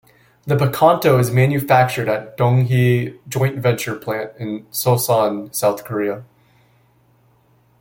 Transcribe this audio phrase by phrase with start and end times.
[0.47, 6.23] The Picanto is manufactured at the Donghee joint-venture plant in Seosan, South Korea.